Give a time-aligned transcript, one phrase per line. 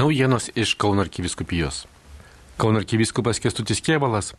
[0.00, 1.86] Naujienos iš Kauno arkiviskupijos.
[2.56, 4.34] Kauno arkiviskupas Kestutis Kievalas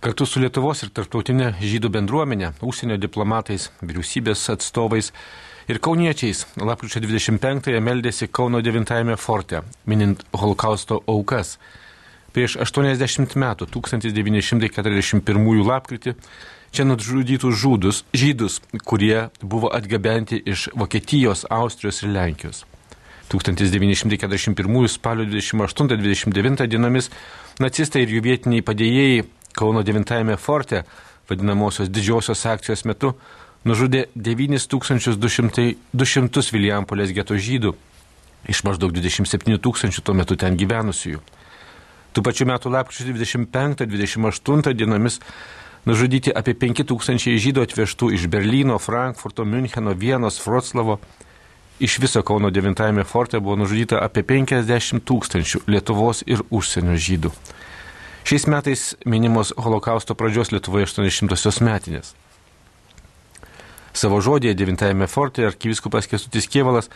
[0.00, 5.08] kartu su Lietuvos ir tarptautinė žydų bendruomenė, užsienio diplomatais, vyriausybės atstovais
[5.72, 11.56] ir kauniečiais lapkričio 25-ąją meldėsi Kauno 9-ame forte, minint holokausto aukas.
[12.36, 16.12] Prieš 80 metų, 1941 lapkritį,
[16.76, 22.66] čia nužudytus žudus, žydus, kurie buvo atgabenti iš Vokietijos, Austrijos ir Lenkijos.
[23.32, 27.10] 1941 spalio 28-29 dienomis
[27.62, 29.20] nacistai ir jų vietiniai padėjėjai
[29.56, 30.84] Kauno 9 forte,
[31.30, 33.14] vadinamosios didžiosios akcijos metu,
[33.64, 37.74] nužudė 9200 Vilijampolės geto žydų
[38.50, 41.20] iš maždaug 27 tūkstančių tuo metu ten gyvenusiųjų.
[42.14, 45.20] Tų pačių metų lapkričio 25-28 dienomis
[45.86, 51.00] nužudyti apie 5000 žydų atvežtų iš Berlyno, Frankfurto, Müncheno, Vienos, Vroclavo,
[51.78, 57.32] Iš viso Kauno 9 forte buvo nužudyta apie 50 tūkstančių Lietuvos ir užsienio žydų.
[58.26, 62.14] Šiais metais minimos holokausto pradžios Lietuvoje 80-osios metinės.
[63.92, 66.88] Savo žodėje 9 forte arkiviskupas Kestutis Kievalas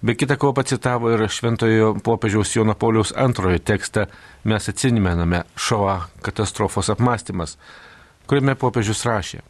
[0.00, 4.06] be kita ko pacitavo ir šventojo popiežiaus Jono Pauliaus antrojo tekstą
[4.44, 7.58] Mes atsinimename Šoa katastrofos apmąstymas,
[8.26, 9.42] kuriame popiežius rašė.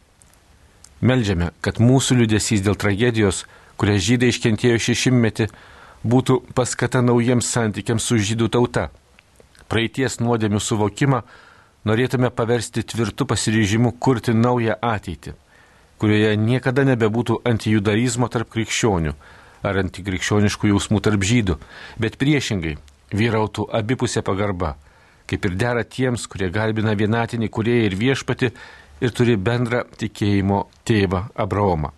[1.01, 3.45] Meldžiame, kad mūsų liūdėsys dėl tragedijos
[3.81, 5.47] kurią žydai iškentėjo šešimtmetį,
[6.05, 8.89] būtų paskata naujiems santykiams su žydų tauta.
[9.71, 11.21] Praeities nuodėmių suvokimą
[11.89, 15.33] norėtume paversti tvirtų pasiryžimu kurti naują ateitį,
[15.97, 19.15] kurioje niekada nebebūtų antijudaizmo tarp krikščionių
[19.65, 21.57] ar antikrikščioniškų jausmų tarp žydų,
[22.01, 22.75] bet priešingai
[23.17, 24.75] vyrautų abipusė pagarba,
[25.29, 28.51] kaip ir dera tiems, kurie garbina vienatinį kurieją ir viešpati
[29.01, 31.95] ir turi bendrą tikėjimo tėvą Abraomą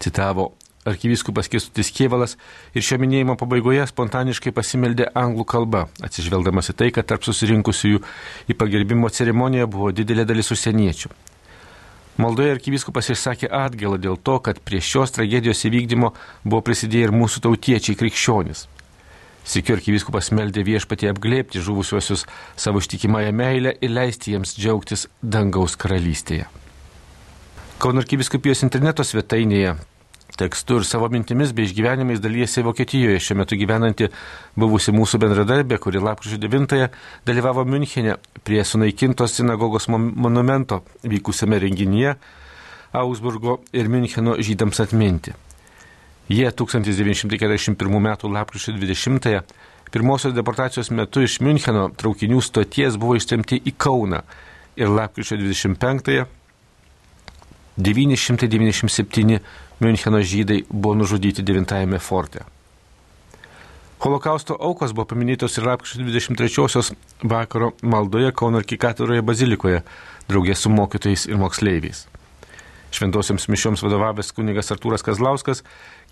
[0.00, 0.52] citavo
[0.84, 2.36] arkivyskupas Kestutis Kievalas
[2.74, 8.00] ir šio minėjimo pabaigoje spontaniškai pasimeldė anglų kalba, atsižvelgdamas į tai, kad tarp susirinkusiųjų
[8.48, 11.12] į pagerbimo ceremoniją buvo didelė dalis užsieniečių.
[12.20, 16.12] Maldoje arkivyskupas išsakė atgalą dėl to, kad prie šios tragedijos įvykdymo
[16.44, 18.66] buvo prisidėję ir mūsų tautiečiai krikščionys.
[19.50, 22.26] Sikiu arkivyskupas meldė viešpatį apglėpti žuvusiuosius
[22.60, 26.44] savo ištikimąją meilę ir leisti jiems džiaugtis dangaus karalystėje.
[27.80, 29.78] Kauno arkiviskupijos interneto svetainėje
[30.40, 34.08] tekstu ir savo mintimis bei išgyvenimais dalyjasi Vokietijoje šiuo metu gyvenanti
[34.56, 36.88] buvusi mūsų bendradarbė, kuri lapkričio 9-ąją
[37.28, 42.16] dalyvavo Münchenė prie sunaikintos sinagogos monumento vykusiame renginyje
[42.92, 45.34] Augsburgo ir Müncheno žydams atminti.
[46.30, 48.08] Jie 1941 m.
[48.32, 49.42] lapkričio 20-ąją
[49.90, 54.22] pirmosios deportacijos metu iš Müncheno traukinių stoties buvo ištremti į Kauną
[54.76, 56.26] ir lapkričio 25-ąją
[57.80, 59.40] 997
[59.80, 62.44] Müncheno žydai buvo nužudyti 9-ame forte.
[64.00, 69.82] Holokausto aukos buvo paminėtos ir lapkričio 23-osios vakaro maldoje Kauno arkikatūroje bazilikoje,
[70.28, 72.06] draugė su mokytojais ir moksleiviais.
[72.90, 75.60] Šventosiams mišioms vadovavęs kunigas Artūras Kazlauskas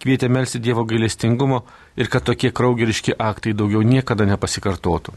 [0.03, 1.65] kvietė melsi Dievo gailestingumo
[1.97, 5.17] ir kad tokie kraugeriški aktai daugiau niekada nepasikartotų.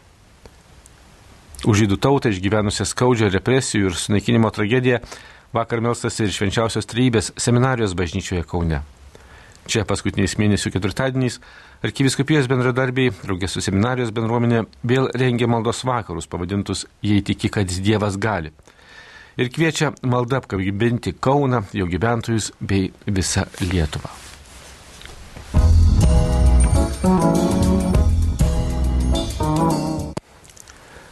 [1.61, 5.03] Už žydų tautą išgyvenusią skaudžią represijų ir sunaikinimo tragediją
[5.53, 8.81] vakar melstas ir švenčiausios trybės seminarijos bažnyčioje Kaune.
[9.69, 11.37] Čia paskutiniais mėnesių ketvirtadieniais
[11.85, 18.17] arkiviskupijos bendradarbiai, draugės su seminarijos bendruomenė, vėl rengia maldos vakarus pavadintus Jei tiki, kad Dievas
[18.17, 18.51] gali.
[19.39, 24.30] Ir kviečia maldą apkabinti Kauną, jo gyventojus bei visą Lietuvą.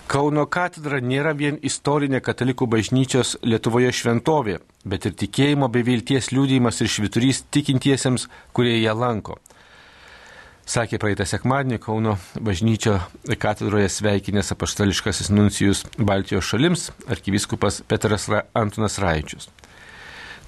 [0.09, 6.81] Kauno katedra nėra vien istorinė katalikų bažnyčios Lietuvoje šventovė, bet ir tikėjimo bei vilties liūdėjimas
[6.81, 8.25] ir šviturys tikintiesiems,
[8.57, 9.35] kurie ją lanko.
[10.65, 12.95] Sakė praeitą sekmadienį Kauno bažnyčio
[13.37, 19.51] katedroje sveikinęs apaštališkasis nuncijus Baltijos šalims arkiviskupas Petras Ra Antonas Raičius.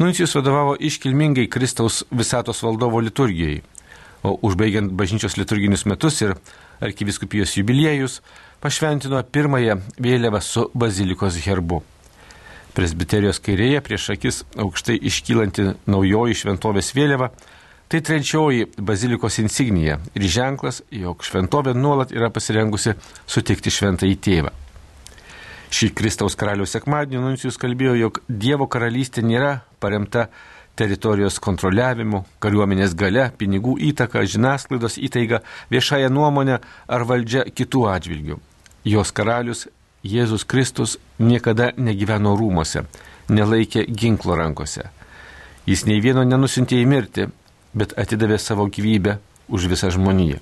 [0.01, 3.61] Nuncijus vadovavo iškilmingai Kristaus visatos valdovo liturgijai,
[4.25, 6.33] o užbaigiant bažnyčios liturginius metus ir
[6.81, 8.19] arkiviskupijos jubiliejus,
[8.61, 11.81] pašventino pirmąją vėliavą su bazilikos herbu.
[12.75, 17.31] Presbiterijos kairėje prieš akis aukštai iškylanti naujoji šventovės vėliava-
[17.91, 22.95] tai trečioji bazilikos insignija ir ženklas, jog šventovė nuolat yra pasirengusi
[23.27, 24.51] sutikti šventąjį tėvą.
[25.71, 30.27] Šį Kristaus karaliaus sekmadienį Nuncijus kalbėjo, jog Dievo karalystė nėra paremta
[30.81, 35.41] teritorijos kontroliavimu, kariuomenės gale, pinigų įtaka, žiniasklaidos įtaiga,
[35.73, 36.57] viešąją nuomonę
[36.89, 38.39] ar valdžia kitų atžvilgių.
[38.89, 39.67] Jos karalius
[40.01, 42.87] Jėzus Kristus niekada negyveno rūmose,
[43.29, 44.87] nelaikė ginklo rankose.
[45.69, 47.27] Jis nei vieno nenusintė į mirtį,
[47.77, 49.19] bet atidavė savo gyvybę
[49.53, 50.41] už visą žmoniją.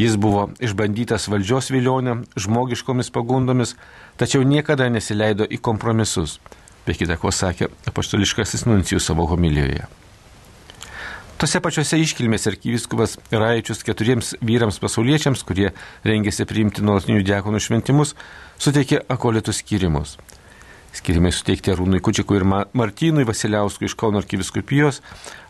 [0.00, 3.74] Jis buvo išbandytas valdžios vilionė, žmogiškomis pagundomis,
[4.20, 6.38] tačiau niekada nesileido į kompromisus,
[6.86, 9.86] be kita ko sakė apaštališkasis nuncijus savo homilijoje.
[11.40, 15.70] Tose pačiose iškilmės arkiviskupas Raičius keturiems vyrams pasauliečiams, kurie
[16.04, 18.12] rengėsi priimti nuolatinių diakonų šventimus,
[18.60, 20.18] suteikė akolitų skirimus.
[20.92, 25.00] Skirimai suteikti Arūnui Kučikui ir Martynui Vasiliauskui iš Kauno arkiviskupijos,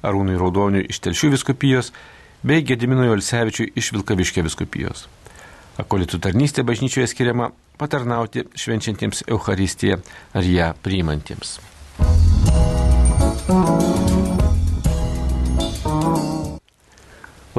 [0.07, 1.91] Arūnui Raudoniui iš Telšių viskupijos
[2.47, 5.09] bei Gediminui Olsevičiui iš Vilkaviškio viskupijos.
[5.81, 7.51] Akolitų tarnystė bažnyčioje skiriama
[7.81, 9.99] patarnauti švenčiantiems Euharistiją
[10.37, 11.59] ar ją priimantiems.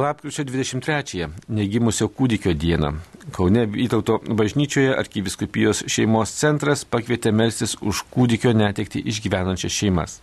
[0.02, 2.94] Lapkričio 23-ąją, negimusio kūdikio dieną,
[3.32, 10.16] Kaune Vytauto bažnyčioje arkiviskupijos šeimos centras pakvietė melstis už kūdikio netekti išgyvenančias šeimas.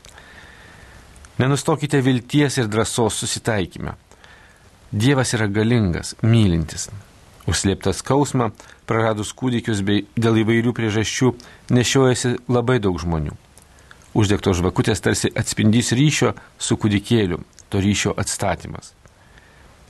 [1.38, 3.94] Nenustokite vilties ir drąsos susitaikymę.
[4.92, 6.88] Dievas yra galingas, mylintis.
[7.48, 8.50] Užslėptą skausmą,
[8.88, 11.34] praradus kūdikius bei dėl įvairių priežasčių,
[11.74, 13.36] nešiojasi labai daug žmonių.
[14.18, 18.94] Uždegto žvakutės tarsi atspindys ryšio su kūdikėliu, to ryšio atstatymas.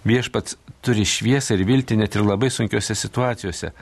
[0.09, 3.73] Viešpats turi šviesą ir viltį net ir labai sunkiose situacijose,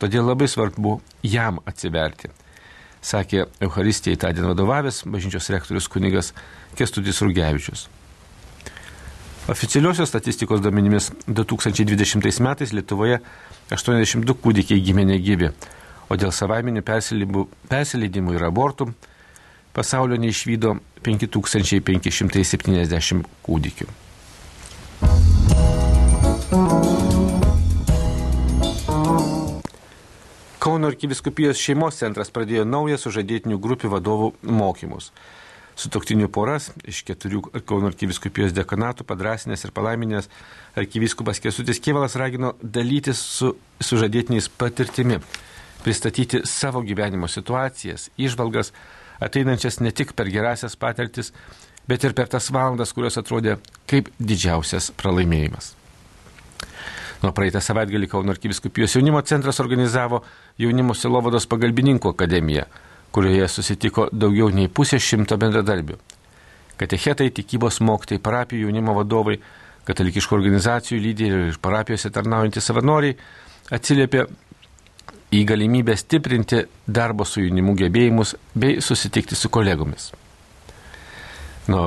[0.00, 2.30] todėl labai svarbu jam atsiverti.
[3.06, 6.32] Sakė Euharistijai tą dieną vadovavęs bažnyčios rektorius kunigas
[6.76, 7.86] Kestutis Rugevičius.
[9.48, 13.20] Oficialiosios statistikos duomenimis 2020 metais Lietuvoje
[13.70, 15.50] 82 kūdikiai gimė negyvi,
[16.06, 18.92] o dėl savaiminių persileidimų ir abortų
[19.74, 23.86] pasaulio neišvydo 5570 kūdikių.
[30.62, 35.12] Kauno arkiviskupijos šeimos centras pradėjo naują sužadėtinių grupių vadovų mokymus.
[35.76, 40.30] Sutoktinių poras iš keturių Kauno arkiviskupijos dekanatų padrasinės ir palaiminės
[40.80, 43.52] arkiviskupas Kesutis Kievalas ragino dalytis su
[43.84, 45.20] sužadėtiniais patirtimi,
[45.84, 48.72] pristatyti savo gyvenimo situacijas, išvalgas,
[49.20, 51.34] ateinančias ne tik per gerasias patirtis,
[51.86, 53.58] bet ir per tas valandas, kurios atrodė
[53.90, 55.74] kaip didžiausias pralaimėjimas.
[57.20, 60.22] Nuo praeitą savaitgalį Kauno arkiviskupijos jaunimo centras organizavo
[60.60, 62.66] jaunimo silovados pagalbininkų akademiją,
[63.16, 65.96] kurioje susitiko daugiau nei pusė šimto bendradarbių.
[66.76, 69.38] Katechetai, tikybos mokytai, parapijų jaunimo vadovai,
[69.88, 73.16] katalikiškų organizacijų lyderiai ir parapijose tarnaujantys savanoriai
[73.72, 74.26] atsiliepė
[75.32, 80.10] į galimybę stiprinti darbo su jaunimu gebėjimus bei susitikti su kolegomis.
[81.66, 81.80] Nu,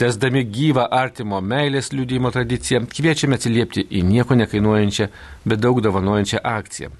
[0.00, 5.10] tesdami gyvą artimo meilės liūdėjimo tradiciją, kviečiame atsiliepti į nieko nekainuojančią,
[5.44, 6.94] bet daug dovanojančią akciją.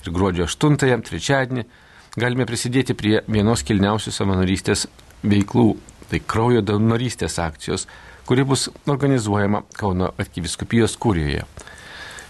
[0.00, 1.66] Ir gruodžio 8-ąją, trečiadienį,
[2.16, 4.86] galime prisidėti prie vienos kilniausių savanorystės
[5.22, 5.74] veiklų,
[6.10, 7.86] tai kraujo donorystės akcijos,
[8.26, 11.44] kuri bus organizuojama Kauno arkiviskupijos kūrijoje.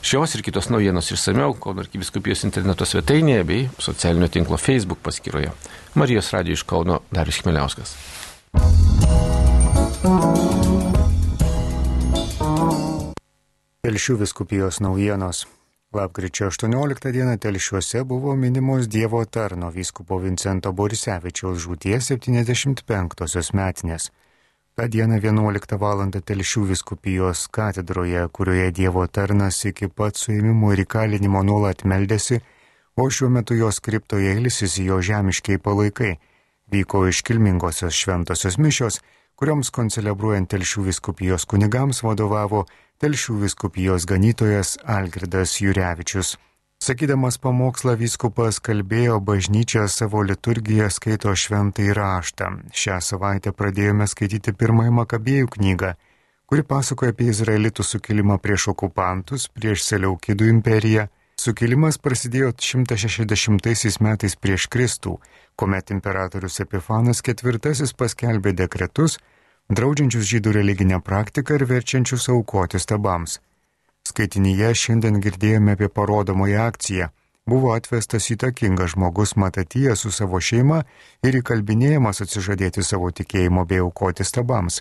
[0.01, 5.53] Šios ir kitos naujienos išsameu Kauno arkiviskupijos interneto svetainėje bei socialinio tinklo Facebook paskyroje.
[5.95, 7.97] Marijos radijo iš Kauno Darius Chmeliauskas.
[13.85, 15.47] Telšių viskupijos naujienos.
[15.93, 24.07] Lapkričio 18 dieną Telšiuose buvo minimos Dievo tarno vyskupo Vincento Borisevičiaus žūties 75-osios metinės.
[24.79, 26.05] Ta diena 11 val.
[26.31, 32.39] Telšių viskupijos katedroje, kurioje Dievo tarnas iki pat suėmimo ir įkalinimo nuolat meldėsi,
[32.95, 36.21] o šiuo metu jos kriptoje ilsisi jo žemiškiai palaikai,
[36.71, 39.03] vyko iškilmingosios šventosios mišios
[39.41, 42.67] kurioms koncelebruojant Telšių viskupijos kunigams vadovavo
[43.01, 46.35] Telšių viskupijos ganytojas Algirdas Jurevičius.
[46.85, 52.51] Sakydamas pamokslą vyskupas kalbėjo bažnyčia savo liturgiją skaito šventai raštą.
[52.77, 55.95] Šią savaitę pradėjome skaityti pirmąją Makabėjų knygą,
[56.45, 61.09] kuri pasakoja apie izraelitų sukilimą prieš okupantus, prieš Seliaukidų imperiją.
[61.41, 65.17] Sukilimas prasidėjo 160 metais prieš Kristų,
[65.57, 67.65] kuomet imperatorius Epifanas IV
[67.97, 69.17] paskelbė dekretus,
[69.71, 73.37] draudžiančius žydų religinę praktiką ir verčiančius aukoti stabams.
[74.09, 77.07] Skaitinyje šiandien girdėjome apie parodomąją akciją.
[77.47, 80.81] Buvo atvestas įtakingas žmogus Matatijas su savo šeima
[81.23, 84.81] ir įkalbinėjimas atsižadėti savo tikėjimo bei aukoti stabams.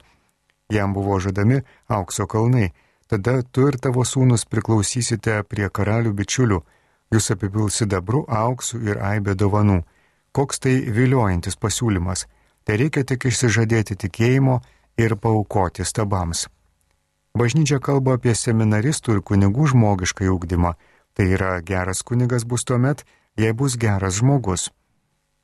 [0.74, 2.72] Jam buvo žadami aukso kalnai,
[3.08, 6.60] tada tu ir tavo sūnus priklausysite prie karalių bičiulių,
[7.14, 9.84] jūs apipilsi dabrų, auksų ir aibė dovanų.
[10.34, 12.26] Koks tai viliojantis pasiūlymas.
[12.66, 14.60] Tai reikia tik išsižadėti tikėjimo
[15.00, 16.48] ir paukoti stabams.
[17.40, 20.74] Bažnyčia kalba apie seminaristų ir kunigų žmogišką ūkdymą.
[21.16, 23.06] Tai yra geras kunigas bus tuomet,
[23.40, 24.70] jei bus geras žmogus.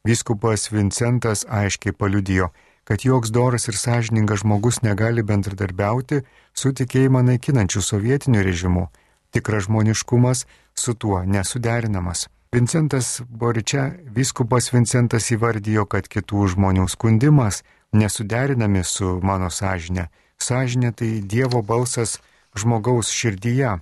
[0.06, 2.52] Vyskupas Vincentas aiškiai paliudijo,
[2.86, 6.22] kad joks doras ir sąžiningas žmogus negali bendradarbiauti
[6.54, 8.88] su tikėjimą naikinančiu sovietiniu režimu.
[9.36, 10.46] tikras žmoniškumas
[10.76, 12.30] su tuo nesuderinamas.
[12.56, 17.64] Vincentas Boričia, vyskupas Vincentas įvardijo, kad kitų žmonių skundimas
[17.96, 20.08] nesuderinami su mano sąžinė.
[20.38, 22.20] Sąžinė tai Dievo balsas
[22.56, 23.78] žmogaus širdyje.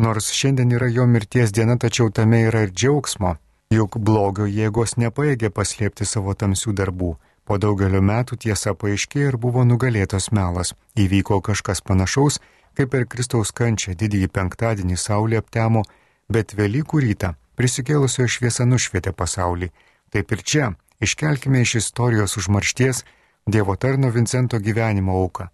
[0.00, 3.36] Nors šiandien yra jo mirties diena, tačiau tame yra ir džiaugsmo,
[3.72, 7.14] juk blogio jėgos nepaėgė paslėpti savo tamsių darbų.
[7.46, 10.74] Po daugelio metų tiesa paaiškėjo ir buvo nugalėtos melas.
[10.98, 12.40] Įvyko kažkas panašaus,
[12.76, 15.84] kaip per Kristaus kančią didįjį penktadienį Saulė aptemo,
[16.28, 19.70] bet Velykų rytą prisikėlusio šviesa nušvietė pasaulį.
[20.12, 23.04] Taip ir čia iškelkime iš istorijos užmaršties
[23.48, 25.44] Dievo tarno Vincento gyvenimo auką,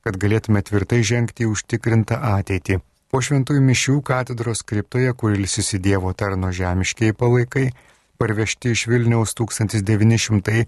[0.00, 2.78] kad galėtume tvirtai žengti į užtikrintą ateitį.
[3.12, 7.66] Po šventųjų mišių katedros kriptoje, kur ilsisi Dievo tarno žemiškiai palaikai,
[8.16, 10.64] parvežti iš Vilniaus 1999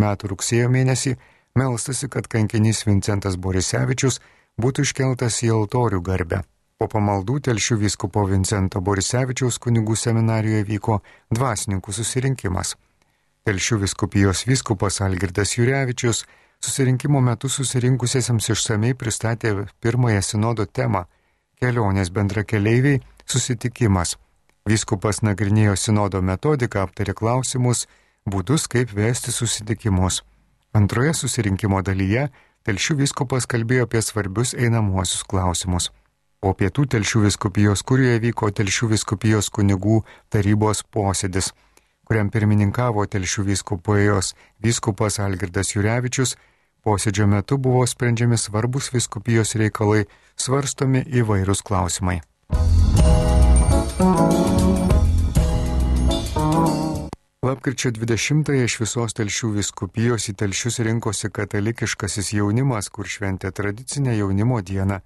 [0.00, 0.06] m.
[0.32, 1.12] rugsėjo mėnesį,
[1.60, 4.24] melstasi, kad kankinys Vincentas Borisevičius
[4.56, 6.40] būtų iškeltas į altorių garbę.
[6.80, 12.80] Po pamaldų telšių vyskupo Vincento Borisevičiaus kunigų seminarijoje vyko dvasininkų susirinkimas.
[13.46, 16.24] Telšių viskupijos vyskupas Algirdas Jurevičius
[16.60, 21.04] susirinkimo metu susirinkusiesiems išsamei pristatė pirmąją sinodo temą-
[21.60, 24.16] kelionės bendrakeleiviai susitikimas.
[24.68, 27.86] Vyskupas nagrinėjo sinodo metodiką, aptarė klausimus,
[28.28, 30.22] būdus, kaip vesti susitikimus.
[30.72, 32.28] Antroje susirinkimo dalyje
[32.68, 35.88] Telšių vyskupas kalbėjo apie svarbius einamuosius klausimus.
[36.42, 41.52] Po pietų Telšių viskupijos kurioje vyko Telšių viskupijos kunigų tarybos posėdis,
[42.08, 44.32] kuriam pirmininkavo Telšių viskupijos
[44.64, 46.38] vyskupas Algirdas Jurevičius.
[46.86, 50.06] Posėdžio metu buvo sprendžiami svarbus viskupijos reikalai,
[50.40, 52.22] svarstomi įvairūs klausimai.
[57.44, 64.62] Lapkričio 20-ąją iš visos telšių viskupijos į telšius rinkosi katalikiškasis jaunimas, kur šventė tradicinę jaunimo
[64.64, 65.02] dieną.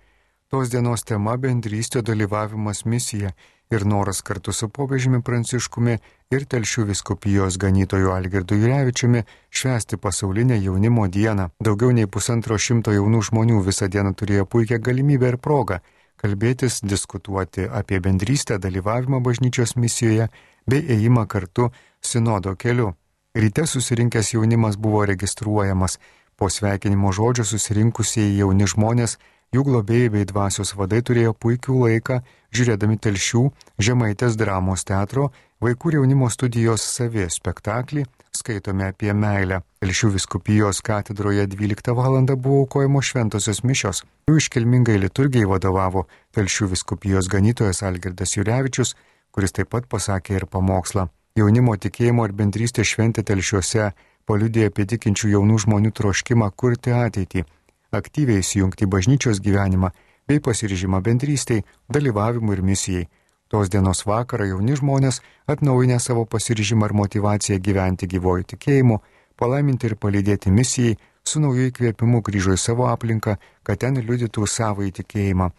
[0.52, 3.34] Tos dienos tema- bendrystė dalyvavimas misija
[3.72, 5.96] ir noras kartu su popiežiumi Pranciškumi
[6.34, 11.48] ir telšių viskupijos ganytoju Algirdu Jurevičiumi švęsti pasaulinę jaunimo dieną.
[11.60, 15.80] Daugiau nei pusantro šimto jaunų žmonių visą dieną turėjo puikią galimybę ir progą
[16.22, 20.28] kalbėtis, diskutuoti apie bendrystę, dalyvavimą bažnyčios misijoje
[20.70, 22.92] bei ėjimą kartu sinodo keliu.
[23.34, 25.98] Ryte susirinkęs jaunimas buvo registruojamas,
[26.36, 29.18] po sveikinimo žodžio susirinkusieji jauni žmonės,
[29.52, 32.20] jų globėjai bei dvasios vadai turėjo puikių laiką,
[32.56, 33.44] žiūrėdami telšių
[33.82, 35.30] Žemaitės dramos teatro
[35.62, 39.60] vaikų ir jaunimo studijos savie spektaklį skaitome apie meilę.
[39.82, 42.18] Telšių viskupijos katedroje 12 val.
[42.36, 44.02] buvo aukojamos šventosios mišios.
[44.28, 48.94] Jų iškilmingai liturgijai vadovavo Telšių viskupijos ganytojas Algirdas Jurevičius,
[49.30, 51.08] kuris taip pat pasakė ir pamokslą.
[51.36, 53.92] Jaunimo tikėjimo ir bendrystės šventė telšiuose
[54.28, 57.44] paliudė apie tikinčių jaunų žmonių troškimą kurti ateitį,
[57.92, 59.90] aktyviai įsijungti bažnyčios gyvenimą
[60.28, 63.08] bei pasiryžimą bendrystėj, dalyvavimui ir misijai.
[63.52, 65.20] Tos dienos vakarą jauni žmonės
[65.52, 68.96] atnaujinę savo pasiryžimą ir motivaciją gyventi gyvojų tikėjimu,
[69.36, 74.86] palaiminti ir palydėti misijai, su nauju įkvėpimu grįžo į savo aplinką, kad ten liudytų savo
[74.88, 75.50] įtikėjimą.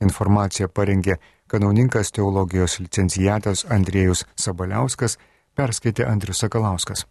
[0.00, 1.18] Informaciją parengė
[1.50, 5.18] kanauninkas teologijos licencijatas Andriejus Sabaliauskas,
[5.58, 7.04] perskaitė Andrius Sakalauskas.